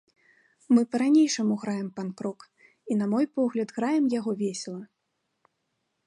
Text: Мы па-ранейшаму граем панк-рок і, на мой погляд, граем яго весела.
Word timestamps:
Мы 0.75 0.81
па-ранейшаму 0.93 1.57
граем 1.63 1.89
панк-рок 1.99 2.39
і, 2.63 2.65
на 3.01 3.05
мой 3.11 3.25
погляд, 3.35 3.73
граем 3.77 4.05
яго 4.19 4.31
весела. 4.41 4.83